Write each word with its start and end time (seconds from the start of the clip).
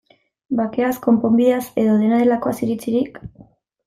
Bakeaz, 0.59 0.95
konponbideaz, 1.03 1.59
edo 1.81 1.97
dena 2.05 2.21
delakoaz 2.21 2.55
iritzirik? 2.69 3.21